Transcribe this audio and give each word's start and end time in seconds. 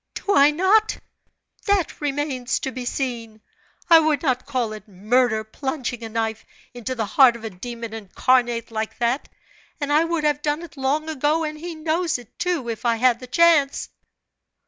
"Do 0.15 0.33
I 0.33 0.49
not? 0.49 0.97
That 1.67 2.01
remains 2.01 2.59
to 2.61 2.71
be 2.71 2.85
seen! 2.85 3.39
I 3.87 3.99
would 3.99 4.23
not 4.23 4.47
call 4.47 4.73
it 4.73 4.87
murder 4.87 5.43
plunging 5.43 6.03
a 6.03 6.09
knife 6.09 6.43
into 6.73 6.95
the 6.95 7.05
heart 7.05 7.35
of 7.35 7.43
a 7.43 7.51
demon 7.51 7.93
incarnate 7.93 8.71
like 8.71 8.97
that, 8.97 9.29
and 9.79 9.93
I 9.93 10.03
would 10.03 10.23
have 10.23 10.41
done 10.41 10.63
it 10.63 10.75
long 10.75 11.07
ago 11.07 11.43
and 11.43 11.55
he 11.59 11.75
knows 11.75 12.17
it, 12.17 12.39
too, 12.39 12.67
if 12.67 12.83
I 12.83 12.95
had 12.95 13.19
the 13.19 13.27
chance!" 13.27 13.89